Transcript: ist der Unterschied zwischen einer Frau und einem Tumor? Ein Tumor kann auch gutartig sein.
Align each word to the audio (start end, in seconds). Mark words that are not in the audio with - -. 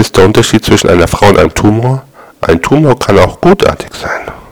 ist 0.00 0.16
der 0.16 0.24
Unterschied 0.24 0.64
zwischen 0.64 0.88
einer 0.88 1.06
Frau 1.06 1.28
und 1.28 1.38
einem 1.38 1.54
Tumor? 1.54 2.02
Ein 2.40 2.60
Tumor 2.62 2.98
kann 2.98 3.18
auch 3.18 3.38
gutartig 3.40 3.94
sein. 3.94 4.19